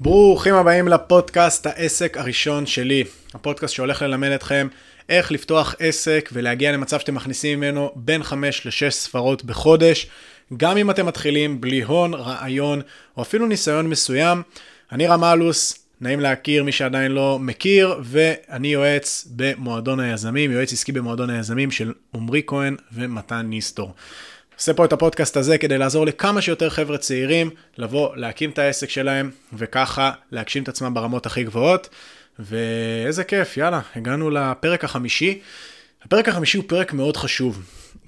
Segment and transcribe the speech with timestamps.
[0.00, 3.04] ברוכים הבאים לפודקאסט העסק הראשון שלי.
[3.34, 4.68] הפודקאסט שהולך ללמד אתכם
[5.08, 10.06] איך לפתוח עסק ולהגיע למצב שאתם מכניסים ממנו בין 5 ל-6 ספרות בחודש,
[10.56, 12.80] גם אם אתם מתחילים בלי הון, רעיון
[13.16, 14.42] או אפילו ניסיון מסוים.
[14.92, 21.30] אני רמלוס, נעים להכיר מי שעדיין לא מכיר, ואני יועץ במועדון היזמים, יועץ עסקי במועדון
[21.30, 23.94] היזמים של עמרי כהן ומתן ניסטור.
[24.58, 28.90] עושה פה את הפודקאסט הזה כדי לעזור לכמה שיותר חבר'ה צעירים לבוא, להקים את העסק
[28.90, 31.88] שלהם, וככה להגשים את עצמם ברמות הכי גבוהות.
[32.38, 35.40] ואיזה כיף, יאללה, הגענו לפרק החמישי.
[36.02, 37.62] הפרק החמישי הוא פרק מאוד חשוב,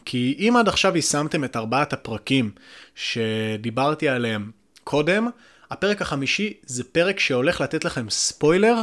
[0.05, 2.51] כי אם עד עכשיו יישמתם את ארבעת הפרקים
[2.95, 4.51] שדיברתי עליהם
[4.85, 5.29] קודם,
[5.71, 8.77] הפרק החמישי זה פרק שהולך לתת לכם ספוילר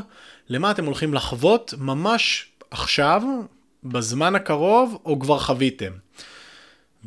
[0.50, 3.22] למה אתם הולכים לחוות ממש עכשיו,
[3.84, 5.92] בזמן הקרוב, או כבר חוויתם.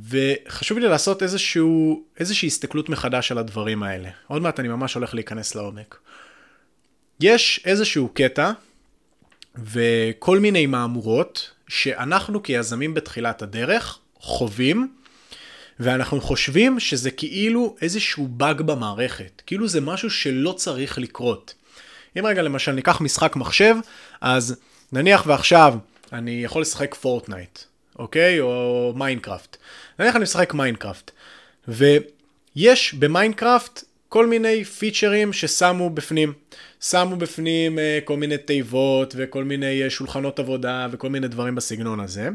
[0.08, 4.08] וחשוב לי לעשות איזשהו, איזושהי הסתכלות מחדש על הדברים האלה.
[4.26, 5.98] עוד מעט אני ממש הולך להיכנס לעומק.
[7.20, 8.50] יש איזשהו קטע
[9.58, 14.88] וכל מיני מהמורות שאנחנו כיזמים בתחילת הדרך חווים,
[15.80, 21.54] ואנחנו חושבים שזה כאילו איזשהו באג במערכת, כאילו זה משהו שלא צריך לקרות.
[22.18, 23.76] אם רגע למשל ניקח משחק מחשב,
[24.20, 24.56] אז
[24.92, 25.74] נניח ועכשיו
[26.12, 27.58] אני יכול לשחק Fortnite,
[28.00, 28.40] אוקיי?
[28.40, 29.56] או Minecraft.
[29.98, 31.10] נניח אני משחק Minecraft,
[31.68, 36.32] ויש ב Minecraft כל מיני פיצ'רים ששמו בפנים.
[36.80, 42.00] שמו בפנים אה, כל מיני תיבות וכל מיני אה, שולחנות עבודה וכל מיני דברים בסגנון
[42.00, 42.28] הזה.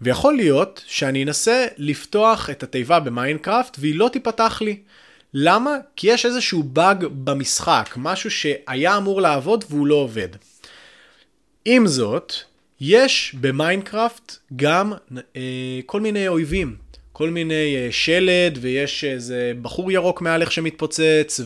[0.00, 4.78] ויכול להיות שאני אנסה לפתוח את התיבה ב Minecraft והיא לא תיפתח לי.
[5.34, 5.76] למה?
[5.96, 10.28] כי יש איזשהו באג במשחק, משהו שהיה אמור לעבוד והוא לא עובד.
[11.64, 12.32] עם זאת,
[12.80, 14.92] יש במיינקראפט גם
[15.36, 16.76] אה, כל מיני אויבים,
[17.12, 21.40] כל מיני אה, שלד, ויש איזה בחור ירוק מעליך שמתפוצץ,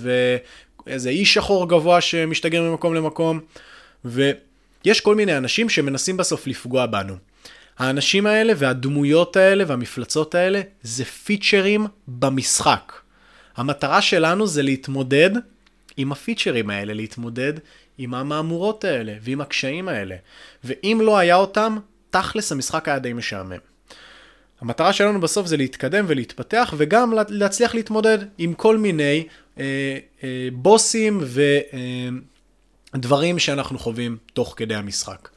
[0.87, 3.41] ואיזה איש שחור גבוה שמשתגר ממקום למקום,
[4.05, 7.15] ויש כל מיני אנשים שמנסים בסוף לפגוע בנו.
[7.79, 12.93] האנשים האלה והדמויות האלה והמפלצות האלה זה פיצ'רים במשחק.
[13.57, 15.31] המטרה שלנו זה להתמודד
[15.97, 17.53] עם הפיצ'רים האלה, להתמודד
[17.99, 20.17] עם המהמורות האלה ועם הקשיים האלה.
[20.65, 21.77] ואם לא היה אותם,
[22.11, 23.59] תכלס המשחק היה די משעמם.
[24.61, 29.27] המטרה שלנו בסוף זה להתקדם ולהתפתח וגם להצליח להתמודד עם כל מיני
[29.59, 29.65] אה,
[30.25, 31.21] אה, בוסים
[32.95, 35.29] ודברים אה, שאנחנו חווים תוך כדי המשחק.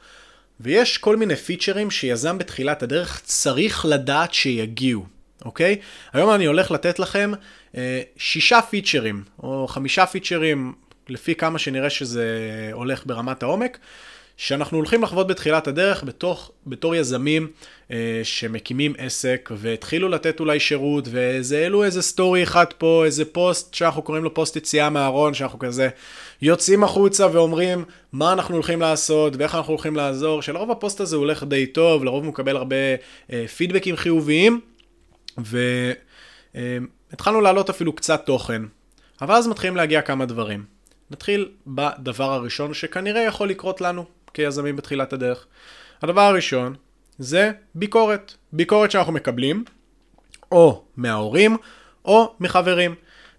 [0.60, 5.06] ויש כל מיני פיצ'רים שיזם בתחילת הדרך צריך לדעת שיגיעו,
[5.44, 5.76] אוקיי?
[6.12, 7.32] היום אני הולך לתת לכם
[7.76, 10.72] אה, שישה פיצ'רים, או חמישה פיצ'רים,
[11.08, 12.26] לפי כמה שנראה שזה
[12.72, 13.78] הולך ברמת העומק,
[14.36, 17.48] שאנחנו הולכים לחוות בתחילת הדרך בתוך, בתור יזמים
[17.90, 23.74] אה, שמקימים עסק והתחילו לתת אולי שירות ואיזה העלו איזה סטורי אחד פה, איזה פוסט
[23.74, 25.88] שאנחנו קוראים לו פוסט יציאה מהארון, שאנחנו כזה
[26.42, 31.44] יוצאים החוצה ואומרים מה אנחנו הולכים לעשות ואיך אנחנו הולכים לעזור, שלרוב הפוסט הזה הולך
[31.44, 32.76] די טוב, לרוב הוא מקבל הרבה
[33.32, 34.60] אה, פידבקים חיוביים
[35.38, 38.62] והתחלנו אה, להעלות אפילו קצת תוכן,
[39.22, 40.71] אבל אז מתחילים להגיע כמה דברים.
[41.12, 45.46] נתחיל בדבר הראשון שכנראה יכול לקרות לנו כיזמים בתחילת הדרך.
[46.02, 46.74] הדבר הראשון
[47.18, 48.34] זה ביקורת.
[48.52, 49.64] ביקורת שאנחנו מקבלים,
[50.52, 51.56] או מההורים,
[52.04, 52.94] או מחברים.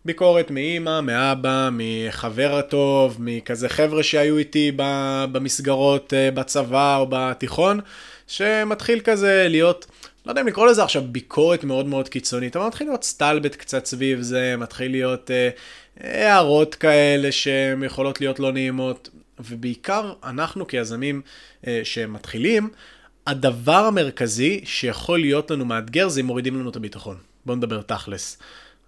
[0.05, 4.71] ביקורת מאימא, מאבא, מחבר הטוב, מכזה חבר'ה שהיו איתי
[5.31, 7.79] במסגרות אה, בצבא או בתיכון,
[8.27, 9.85] שמתחיל כזה להיות,
[10.25, 13.85] לא יודע אם לקרוא לזה עכשיו ביקורת מאוד מאוד קיצונית, אבל מתחיל להיות סטלבט קצת
[13.85, 15.49] סביב זה, מתחיל להיות אה,
[15.99, 21.21] הערות כאלה שהן יכולות להיות לא נעימות, ובעיקר אנחנו כיזמים
[21.67, 22.69] אה, שמתחילים,
[23.27, 27.17] הדבר המרכזי שיכול להיות לנו מאתגר זה אם מורידים לנו את הביטחון.
[27.45, 28.37] בואו נדבר תכלס.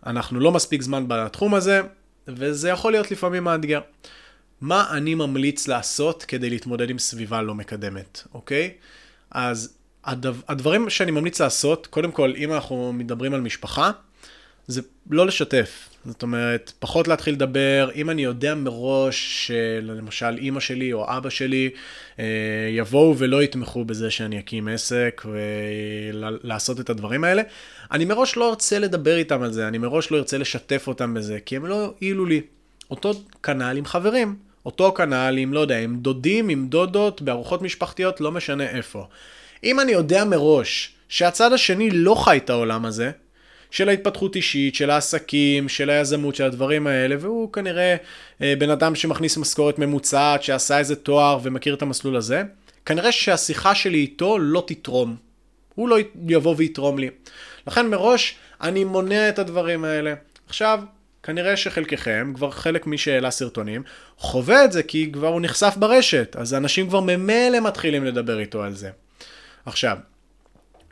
[0.06, 1.81] אנחנו לא מספיק זמן בתחום הזה,
[2.28, 3.79] וזה יכול להיות לפעמים מאתגר.
[4.62, 8.72] מה אני ממליץ לעשות כדי להתמודד עם סביבה לא מקדמת, אוקיי?
[9.31, 9.73] אז
[10.05, 13.91] הדבר, הדברים שאני ממליץ לעשות, קודם כל, אם אנחנו מדברים על משפחה,
[14.67, 15.89] זה לא לשתף.
[16.05, 21.69] זאת אומרת, פחות להתחיל לדבר, אם אני יודע מראש שלמשל אימא שלי או אבא שלי
[22.19, 22.25] אה,
[22.72, 27.41] יבואו ולא יתמכו בזה שאני אקים עסק ולעשות את הדברים האלה,
[27.91, 31.40] אני מראש לא ארצה לדבר איתם על זה, אני מראש לא ארצה לשתף אותם בזה,
[31.46, 32.41] כי הם לא יעילו לי.
[32.91, 33.13] אותו
[33.43, 34.35] כנ"ל עם חברים,
[34.66, 39.07] אותו כנ"ל עם, לא יודע, עם דודים, עם דודות, בארוחות משפחתיות, לא משנה איפה.
[39.66, 43.12] אם אני יודע מראש שהצד השני לא חי את העולם הזה,
[43.72, 47.96] של ההתפתחות אישית, של העסקים, של היזמות, של הדברים האלה, והוא כנראה
[48.41, 52.44] אה, בן אדם שמכניס משכורת ממוצעת, שעשה איזה תואר ומכיר את המסלול הזה,
[52.85, 55.16] כנראה שהשיחה שלי איתו לא תתרום.
[55.76, 55.97] הוא לא
[56.28, 57.09] יבוא ויתרום לי.
[57.67, 60.14] לכן מראש אני מונע את הדברים האלה.
[60.47, 60.79] עכשיו,
[61.23, 63.84] כנראה שחלקכם, כבר חלק מי שהעלה סרטונים,
[64.17, 68.64] חווה את זה כי כבר הוא נחשף ברשת, אז אנשים כבר ממילא מתחילים לדבר איתו
[68.64, 68.90] על זה.
[69.66, 69.97] עכשיו,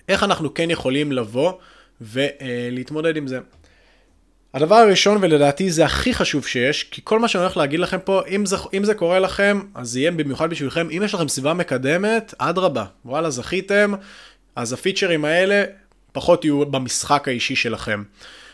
[0.09, 1.53] איך אנחנו כן יכולים לבוא
[2.01, 3.39] ולהתמודד עם זה?
[4.53, 8.21] הדבר הראשון, ולדעתי זה הכי חשוב שיש, כי כל מה שאני הולך להגיד לכם פה,
[8.27, 10.87] אם זה, אם זה קורה לכם, אז זה יהיה במיוחד בשבילכם.
[10.97, 13.93] אם יש לכם סביבה מקדמת, אדרבה, וואלה, זכיתם,
[14.55, 15.63] אז הפיצ'רים האלה
[16.11, 18.03] פחות יהיו במשחק האישי שלכם.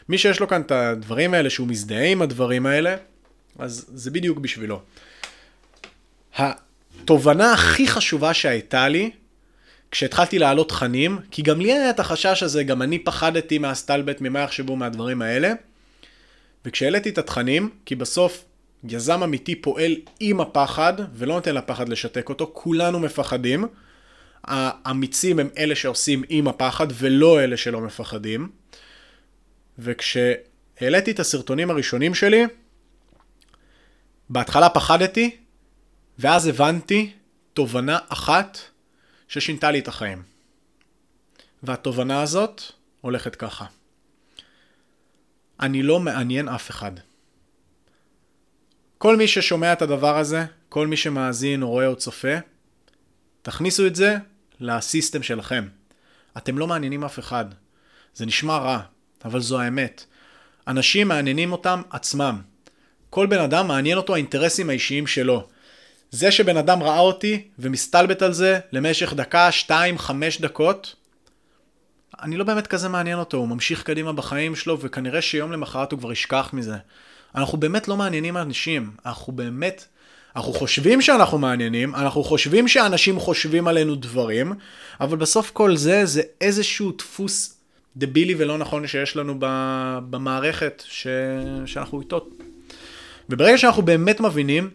[0.10, 2.96] מי שיש לו כאן את הדברים האלה, שהוא מזדהה עם הדברים האלה,
[3.60, 4.82] אז זה בדיוק בשבילו.
[6.38, 9.12] התובנה הכי חשובה שהייתה לי,
[9.92, 14.40] כשהתחלתי להעלות תכנים, כי גם לי היה את החשש הזה, גם אני פחדתי מהסטלבט, ממה
[14.40, 15.54] יחשבו מהדברים האלה,
[16.66, 18.46] וכשהעליתי את התכנים, כי בסוף
[18.84, 23.68] יזם אמיתי פועל עם הפחד, ולא נותן לפחד לשתק אותו, כולנו מפחדים.
[24.44, 28.50] האמיצים הם אלה שעושים עם הפחד, ולא אלה שלא מפחדים.
[29.80, 32.44] וכשהעליתי את הסרטונים הראשונים שלי,
[34.30, 35.38] בהתחלה פחדתי,
[36.20, 37.12] ואז הבנתי
[37.54, 38.58] תובנה אחת
[39.30, 40.24] ששינתה לי את החיים.
[41.64, 42.62] והתובנה הזאת
[43.02, 43.66] הולכת ככה.
[45.60, 46.92] אני לא מעניין אף אחד.
[48.98, 52.38] כל מי ששומע את הדבר הזה, כל מי שמאזין או רואה או צופה,
[53.42, 54.18] תכניסו את זה
[54.60, 55.68] לסיסטם שלכם.
[56.38, 57.46] אתם לא מעניינים אף אחד.
[58.14, 58.82] זה נשמע רע,
[59.26, 60.06] אבל זו האמת.
[60.68, 62.42] אנשים מעניינים אותם עצמם.
[63.10, 65.48] כל בן אדם מעניין אותו האינטרסים האישיים שלו.
[66.12, 70.96] זה שבן אדם ראה אותי ומסתלבט על זה למשך דקה, שתיים, חמש דקות,
[72.22, 76.00] אני לא באמת כזה מעניין אותו, הוא ממשיך קדימה בחיים שלו, וכנראה שיום למחרת הוא
[76.00, 76.76] כבר ישכח מזה.
[77.36, 79.86] אנחנו באמת לא מעניינים אנשים, אנחנו באמת,
[80.36, 84.54] אנחנו חושבים שאנחנו מעניינים, אנחנו חושבים שאנשים חושבים עלינו דברים,
[85.02, 87.58] אבל בסוף כל זה, זה איזשהו דפוס
[87.98, 89.36] דבילי ולא נכון שיש לנו
[90.10, 91.08] במערכת ש...
[91.66, 92.28] שאנחנו איתו.
[93.30, 94.70] וברגע שאנחנו באמת מבינים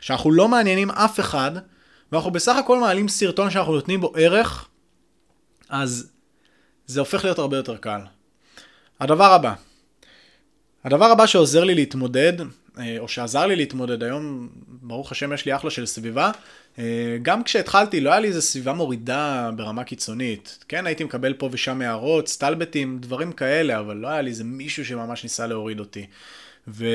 [0.00, 1.50] שאנחנו לא מעניינים אף אחד,
[2.12, 4.68] ואנחנו בסך הכל מעלים סרטון שאנחנו נותנים בו ערך,
[5.68, 6.10] אז
[6.86, 8.00] זה הופך להיות הרבה יותר קל.
[9.00, 9.54] הדבר הבא,
[10.84, 12.32] הדבר הבא שעוזר לי להתמודד,
[12.78, 16.30] אה, או שעזר לי להתמודד היום, ברוך השם יש לי אחלה של סביבה,
[16.78, 20.64] אה, גם כשהתחלתי לא היה לי איזה סביבה מורידה ברמה קיצונית.
[20.68, 24.84] כן, הייתי מקבל פה ושם הערות, סטלבטים, דברים כאלה, אבל לא היה לי איזה מישהו
[24.84, 26.06] שממש ניסה להוריד אותי.
[26.68, 26.86] ו...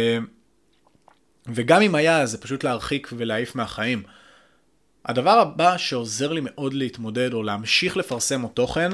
[1.48, 4.04] וגם אם היה, זה פשוט להרחיק ולהעיף מהחיים.
[5.06, 8.90] הדבר הבא שעוזר לי מאוד להתמודד או להמשיך לפרסם עוד תוכן,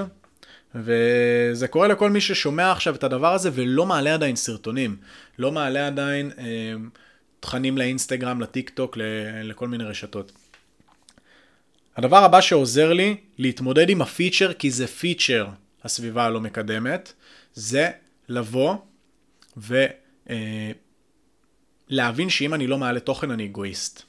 [0.76, 4.98] וזה קורה לכל מי ששומע עכשיו את הדבר הזה ולא מעלה עדיין סרטונים,
[5.40, 6.74] לא מעלה עדיין אה,
[7.40, 8.98] תכנים לאינסטגרם, לטיק טוק,
[9.44, 10.32] לכל מיני רשתות.
[11.98, 15.48] הדבר הבא שעוזר לי להתמודד עם הפיצ'ר, כי זה פיצ'ר
[15.84, 17.14] הסביבה הלא מקדמת,
[17.54, 17.90] זה
[18.30, 18.76] לבוא
[19.58, 19.92] ולהבין
[20.30, 20.72] אה,
[22.30, 24.04] שאם אני לא מעלה תוכן אני אגואיסט.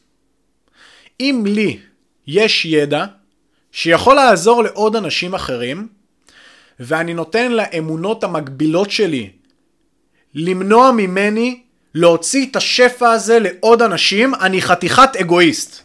[1.21, 1.79] אם לי
[2.27, 3.05] יש ידע
[3.73, 5.89] שיכול לעזור לעוד אנשים אחרים,
[6.81, 9.31] ואני נותן לאמונות המקבילות שלי
[10.35, 11.63] למנוע ממני
[11.95, 15.83] להוציא את השפע הזה לעוד אנשים, אני חתיכת אגואיסט.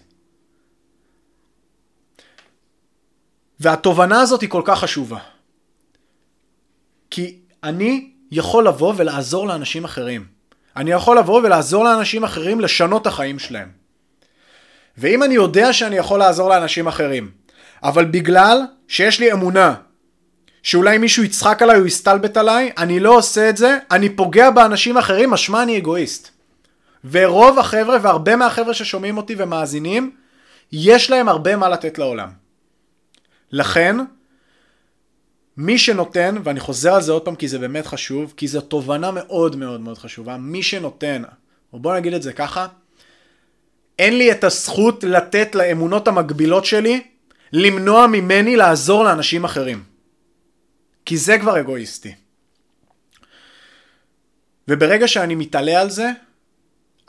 [3.59, 5.19] והתובנה הזאת היא כל כך חשובה.
[7.09, 10.36] כי אני יכול לבוא ולעזור לאנשים אחרים.
[10.77, 13.69] אני יכול לבוא ולעזור לאנשים אחרים לשנות את החיים שלהם.
[14.97, 17.31] ואם אני יודע שאני יכול לעזור לאנשים אחרים,
[17.83, 19.75] אבל בגלל שיש לי אמונה
[20.63, 24.97] שאולי מישהו יצחק עליי או יסתלבט עליי, אני לא עושה את זה, אני פוגע באנשים
[24.97, 26.29] אחרים, משמע אני אגואיסט.
[27.11, 30.11] ורוב החבר'ה והרבה מהחבר'ה ששומעים אותי ומאזינים,
[30.71, 32.29] יש להם הרבה מה לתת לעולם.
[33.51, 33.97] לכן,
[35.57, 39.11] מי שנותן, ואני חוזר על זה עוד פעם כי זה באמת חשוב, כי זו תובנה
[39.11, 41.23] מאוד מאוד מאוד חשובה, מי שנותן,
[41.73, 42.67] או בוא נגיד את זה ככה,
[43.99, 47.01] אין לי את הזכות לתת לאמונות המקבילות שלי
[47.53, 49.83] למנוע ממני לעזור לאנשים אחרים.
[51.05, 52.15] כי זה כבר אגואיסטי.
[54.67, 56.11] וברגע שאני מתעלה על זה,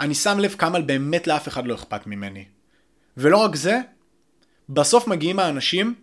[0.00, 2.45] אני שם לב כמה באמת לאף אחד לא אכפת ממני.
[3.17, 3.81] ולא רק זה,
[4.69, 5.95] בסוף מגיעים האנשים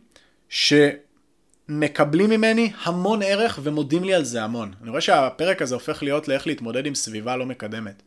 [1.68, 4.74] שמקבלים ממני המון ערך ומודים לי על זה המון.
[4.82, 8.02] אני רואה שהפרק הזה הופך להיות לאיך להתמודד עם סביבה לא מקדמת.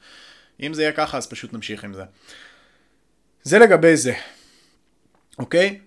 [0.60, 2.02] אם זה יהיה ככה, אז פשוט נמשיך עם זה.
[3.42, 4.14] זה לגבי זה,
[5.38, 5.78] אוקיי?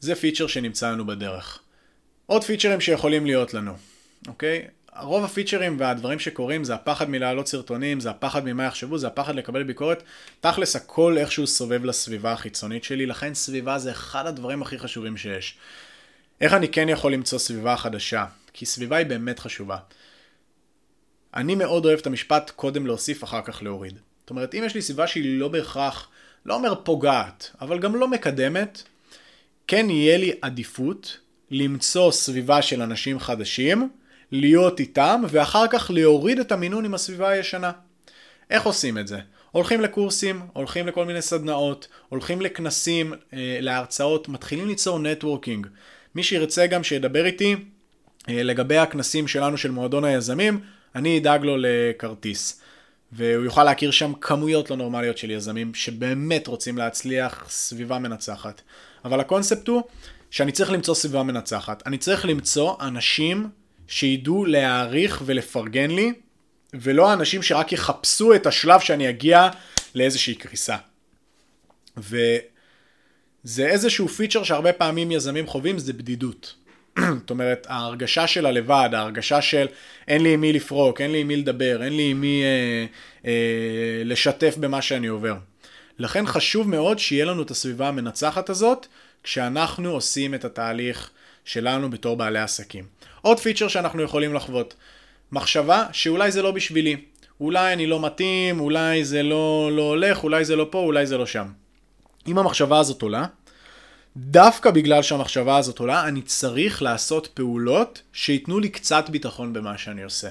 [0.00, 1.58] זה פיצ'ר שנמצא לנו בדרך.
[2.26, 3.76] עוד פיצ'רים שיכולים להיות לנו,
[4.26, 4.66] אוקיי?
[5.00, 9.62] רוב הפיצ'רים והדברים שקורים זה הפחד מלהעלות סרטונים, זה הפחד ממה יחשבו, זה הפחד לקבל
[9.62, 10.02] ביקורת.
[10.40, 15.58] תכלס הכל איכשהו סובב לסביבה החיצונית שלי, לכן סביבה זה אחד הדברים הכי חשובים שיש.
[16.44, 18.24] איך אני כן יכול למצוא סביבה חדשה?
[18.52, 19.76] כי סביבה היא באמת חשובה.
[21.34, 23.98] אני מאוד אוהב את המשפט קודם להוסיף, אחר כך להוריד.
[24.20, 26.08] זאת אומרת, אם יש לי סביבה שהיא לא בהכרח,
[26.46, 28.82] לא אומר פוגעת, אבל גם לא מקדמת,
[29.66, 31.18] כן יהיה לי עדיפות
[31.50, 33.90] למצוא סביבה של אנשים חדשים,
[34.32, 37.72] להיות איתם, ואחר כך להוריד את המינון עם הסביבה הישנה.
[38.50, 39.18] איך עושים את זה?
[39.50, 45.66] הולכים לקורסים, הולכים לכל מיני סדנאות, הולכים לכנסים, אה, להרצאות, מתחילים ליצור נטוורקינג.
[46.14, 47.56] מי שירצה גם שידבר איתי
[48.28, 50.60] אה, לגבי הכנסים שלנו של מועדון היזמים,
[50.94, 52.60] אני אדאג לו לכרטיס.
[53.12, 58.60] והוא יוכל להכיר שם כמויות לא נורמליות של יזמים שבאמת רוצים להצליח סביבה מנצחת.
[59.04, 59.82] אבל הקונספט הוא
[60.30, 61.82] שאני צריך למצוא סביבה מנצחת.
[61.86, 63.48] אני צריך למצוא אנשים
[63.88, 66.12] שידעו להעריך ולפרגן לי,
[66.74, 69.48] ולא האנשים שרק יחפשו את השלב שאני אגיע
[69.94, 70.76] לאיזושהי קריסה.
[73.44, 76.54] וזה איזשהו פיצ'ר שהרבה פעמים יזמים חווים, זה בדידות.
[77.20, 79.66] זאת אומרת, ההרגשה של הלבד, ההרגשה של
[80.08, 82.86] אין לי עם מי לפרוק, אין לי עם מי לדבר, אין לי עם מי אה,
[83.26, 85.34] אה, לשתף במה שאני עובר.
[85.98, 88.86] לכן חשוב מאוד שיהיה לנו את הסביבה המנצחת הזאת,
[89.22, 91.10] כשאנחנו עושים את התהליך
[91.44, 92.84] שלנו בתור בעלי עסקים.
[93.22, 94.74] עוד פיצ'ר שאנחנו יכולים לחוות,
[95.32, 96.96] מחשבה שאולי זה לא בשבילי,
[97.40, 101.18] אולי אני לא מתאים, אולי זה לא, לא הולך, אולי זה לא פה, אולי זה
[101.18, 101.63] לא שם.
[102.26, 103.26] אם המחשבה הזאת עולה,
[104.16, 110.02] דווקא בגלל שהמחשבה הזאת עולה, אני צריך לעשות פעולות שייתנו לי קצת ביטחון במה שאני
[110.02, 110.28] עושה.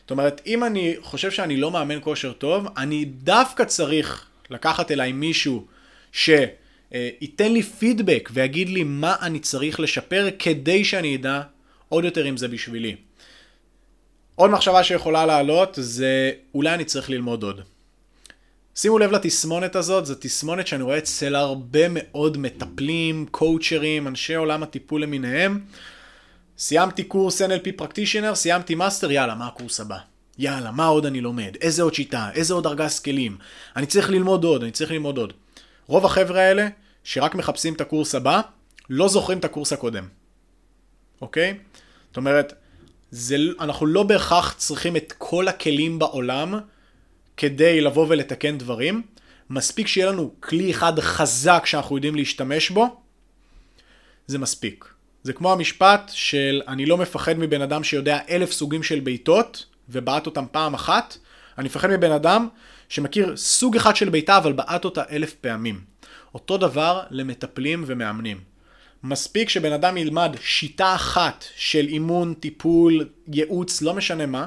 [0.00, 5.12] זאת אומרת, אם אני חושב שאני לא מאמן כושר טוב, אני דווקא צריך לקחת אליי
[5.12, 5.66] מישהו
[6.12, 11.42] שייתן לי פידבק ויגיד לי מה אני צריך לשפר כדי שאני אדע
[11.88, 12.96] עוד יותר אם זה בשבילי.
[14.34, 17.60] עוד מחשבה שיכולה לעלות זה אולי אני צריך ללמוד עוד.
[18.76, 24.62] שימו לב לתסמונת הזאת, זו תסמונת שאני רואה אצל הרבה מאוד מטפלים, קואוצ'רים, אנשי עולם
[24.62, 25.60] הטיפול למיניהם.
[26.58, 29.98] סיימתי קורס NLP practitioner, סיימתי master, יאללה, מה הקורס הבא?
[30.38, 31.56] יאללה, מה עוד אני לומד?
[31.60, 32.30] איזה עוד שיטה?
[32.34, 33.38] איזה עוד ארגז כלים?
[33.76, 35.32] אני צריך ללמוד עוד, אני צריך ללמוד עוד.
[35.86, 36.68] רוב החבר'ה האלה,
[37.04, 38.40] שרק מחפשים את הקורס הבא,
[38.90, 40.08] לא זוכרים את הקורס הקודם.
[41.20, 41.58] אוקיי?
[42.08, 42.52] זאת אומרת,
[43.10, 46.60] זה, אנחנו לא בהכרח צריכים את כל הכלים בעולם
[47.36, 49.02] כדי לבוא ולתקן דברים.
[49.50, 53.00] מספיק שיהיה לנו כלי אחד חזק שאנחנו יודעים להשתמש בו,
[54.26, 54.84] זה מספיק.
[55.22, 60.26] זה כמו המשפט של אני לא מפחד מבן אדם שיודע אלף סוגים של בעיטות ובעט
[60.26, 61.16] אותם פעם אחת,
[61.58, 62.48] אני מפחד מבן אדם
[62.88, 65.80] שמכיר סוג אחד של בעיטה אבל בעט אותה אלף פעמים.
[66.34, 68.40] אותו דבר למטפלים ומאמנים.
[69.02, 74.46] מספיק שבן אדם ילמד שיטה אחת של אימון, טיפול, ייעוץ, לא משנה מה,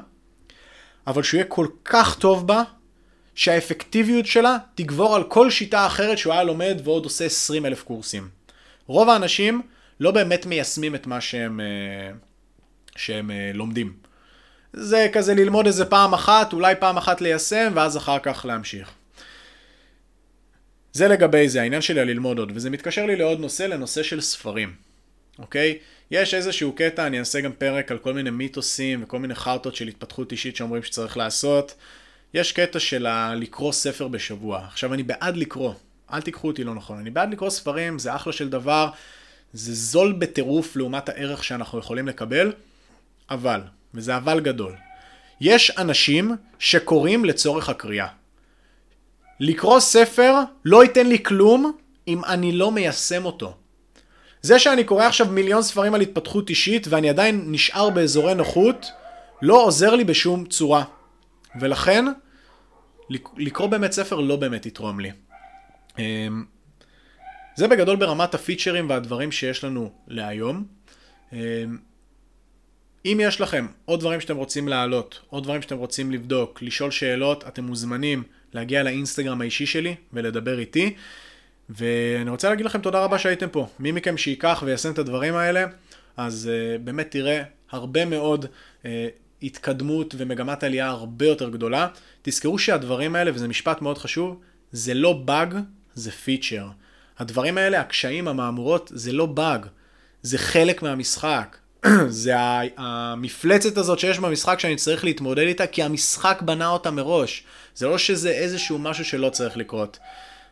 [1.08, 2.64] אבל שהוא יהיה כל כך טוב בה,
[3.36, 8.30] שהאפקטיביות שלה תגבור על כל שיטה אחרת שהוא היה לומד ועוד עושה 20 אלף קורסים.
[8.88, 9.62] רוב האנשים
[10.00, 12.12] לא באמת מיישמים את מה שהם, אה,
[12.96, 13.94] שהם אה, לומדים.
[14.74, 18.92] זה כזה ללמוד איזה פעם אחת, אולי פעם אחת ליישם, ואז אחר כך להמשיך.
[20.94, 24.22] זה לגבי זה, העניין שלי על ללמוד עוד, וזה מתקשר לי לעוד נושא, לנושא של
[24.22, 24.74] ספרים,
[25.40, 25.78] אוקיי?
[26.12, 29.88] יש איזשהו קטע, אני אעשה גם פרק על כל מיני מיתוסים וכל מיני חרטות של
[29.88, 31.76] התפתחות אישית שאומרים שצריך לעשות.
[32.34, 34.66] יש קטע של לקרוא ספר בשבוע.
[34.66, 35.74] עכשיו, אני בעד לקרוא,
[36.14, 38.90] אל תיקחו אותי לא נכון, אני בעד לקרוא ספרים, זה אחלה של דבר,
[39.54, 42.54] זה זול בטירוף לעומת הערך שאנחנו יכולים לקבל,
[43.30, 43.62] אבל,
[43.94, 44.76] וזה אבל גדול,
[45.42, 48.08] יש אנשים שקוראים לצורך הקריאה.
[49.40, 50.34] לקרוא ספר
[50.66, 51.78] לא ייתן לי כלום
[52.08, 53.58] אם אני לא מיישם אותו.
[54.46, 58.92] זה שאני קורא עכשיו מיליון ספרים על התפתחות אישית ואני עדיין נשאר באזורי נוחות,
[59.42, 60.84] לא עוזר לי בשום צורה.
[61.60, 62.06] ולכן,
[63.38, 65.12] לקרוא באמת ספר לא באמת יתרום לי.
[66.00, 66.46] אמ,
[67.56, 70.66] זה בגדול ברמת הפיצ'רים והדברים שיש לנו להיום.
[71.34, 71.38] אמ,
[73.06, 77.48] אם יש לכם עוד דברים שאתם רוצים להעלות, עוד דברים שאתם רוצים לבדוק, לשאול שאלות,
[77.48, 78.24] אתם מוזמנים
[78.54, 80.96] להגיע לאינסטגרם האישי שלי ולדבר איתי.
[81.70, 83.68] ואני רוצה להגיד לכם תודה רבה שהייתם פה.
[83.80, 85.66] מי מכם שייקח ויישם את הדברים האלה,
[86.18, 88.86] אז uh, באמת תראה הרבה מאוד uh,
[89.44, 91.88] התקדמות ומגמת עלייה הרבה יותר גדולה.
[92.22, 94.40] תזכרו שהדברים האלה, וזה משפט מאוד חשוב,
[94.72, 95.56] זה לא באג,
[95.96, 96.68] זה פיצ'ר.
[97.20, 99.66] הדברים האלה, הקשיים, המהמורות, זה לא באג,
[100.22, 101.58] זה חלק מהמשחק.
[102.08, 102.34] זה
[102.78, 107.44] המפלצת הזאת שיש במשחק שאני צריך להתמודד איתה, כי המשחק בנה אותה מראש.
[107.76, 110.00] זה לא שזה איזשהו משהו שלא צריך לקרות.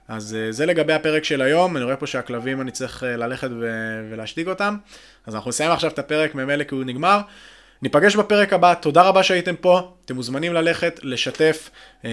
[0.08, 3.50] אז אה, זה לגבי הפרק של היום, אני רואה פה שהכלבים אני צריך אה, ללכת
[3.52, 4.78] ו- ולהשתיק אותם.
[5.28, 7.22] אז אנחנו נסיים עכשיו את הפרק ממילא כי הוא נגמר.
[7.82, 11.70] ניפגש בפרק הבא, תודה רבה שהייתם פה, אתם מוזמנים ללכת, לשתף
[12.06, 12.10] אה,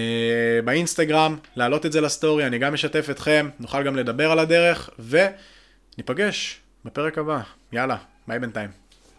[0.65, 4.89] באינסטגרם, להעלות את זה לסטורי, אני גם אשתף אתכם, נוכל גם לדבר על הדרך,
[5.97, 7.39] וניפגש בפרק הבא.
[7.71, 8.80] יאללה, ביי בינתיים.